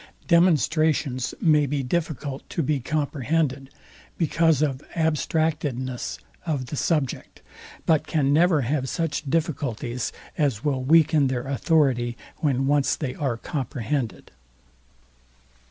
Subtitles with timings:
[0.27, 3.69] Demonstrations may be difficult to be comprehended,
[4.17, 7.43] because of abstractedness of the subject;
[7.85, 13.37] but can never have such difficulties as will weaken their authority, when once they are
[13.37, 14.31] comprehended.